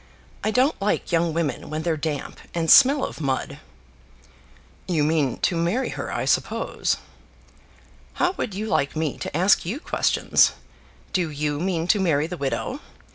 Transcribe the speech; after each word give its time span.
I 0.43 0.49
don't 0.49 0.81
like 0.81 1.11
young 1.11 1.31
women 1.31 1.69
when 1.69 1.83
they're 1.83 1.95
damp 1.95 2.39
and 2.55 2.71
smell 2.71 3.05
of 3.05 3.21
mud." 3.21 3.59
"You 4.87 5.03
mean 5.03 5.37
to 5.41 5.55
marry 5.55 5.89
her, 5.89 6.11
I 6.11 6.25
suppose?" 6.25 6.97
"How 8.13 8.31
would 8.31 8.55
you 8.55 8.65
like 8.65 8.95
me 8.95 9.19
to 9.19 9.37
ask 9.37 9.63
you 9.63 9.79
questions? 9.79 10.53
Do 11.13 11.29
you 11.29 11.59
mean 11.59 11.85
to 11.89 11.99
marry 11.99 12.25
the 12.25 12.35
widow? 12.35 12.79